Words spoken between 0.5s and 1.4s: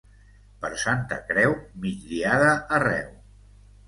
Per Santa